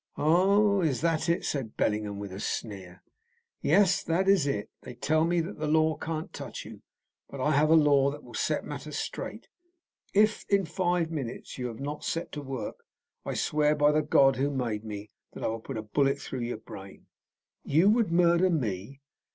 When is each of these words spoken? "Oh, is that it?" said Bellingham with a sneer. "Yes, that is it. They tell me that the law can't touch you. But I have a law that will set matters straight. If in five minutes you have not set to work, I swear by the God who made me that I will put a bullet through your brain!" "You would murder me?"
"Oh, 0.17 0.81
is 0.81 1.01
that 1.01 1.29
it?" 1.29 1.45
said 1.45 1.77
Bellingham 1.77 2.17
with 2.17 2.33
a 2.33 2.39
sneer. 2.39 3.03
"Yes, 3.61 4.01
that 4.01 4.27
is 4.27 4.47
it. 4.47 4.71
They 4.81 4.95
tell 4.95 5.25
me 5.25 5.41
that 5.41 5.59
the 5.59 5.67
law 5.67 5.95
can't 5.95 6.33
touch 6.33 6.65
you. 6.65 6.81
But 7.29 7.39
I 7.39 7.51
have 7.51 7.69
a 7.69 7.75
law 7.75 8.09
that 8.09 8.23
will 8.23 8.33
set 8.33 8.65
matters 8.65 8.97
straight. 8.97 9.47
If 10.11 10.43
in 10.49 10.65
five 10.65 11.11
minutes 11.11 11.59
you 11.59 11.67
have 11.67 11.79
not 11.79 12.03
set 12.03 12.31
to 12.31 12.41
work, 12.41 12.77
I 13.27 13.35
swear 13.35 13.75
by 13.75 13.91
the 13.91 14.01
God 14.01 14.37
who 14.37 14.49
made 14.49 14.83
me 14.83 15.11
that 15.33 15.43
I 15.43 15.47
will 15.49 15.59
put 15.59 15.77
a 15.77 15.83
bullet 15.83 16.17
through 16.17 16.39
your 16.41 16.57
brain!" 16.57 17.05
"You 17.63 17.87
would 17.91 18.11
murder 18.11 18.49
me?" 18.49 19.01